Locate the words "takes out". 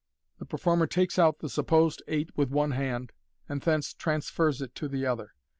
0.87-1.37